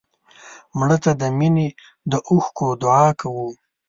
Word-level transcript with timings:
مړه 0.77 0.97
ته 1.03 1.11
د 1.21 1.23
مینې 1.37 1.67
د 2.11 2.13
اوښکو 2.29 2.67
دعا 2.81 3.07
کوو 3.21 3.47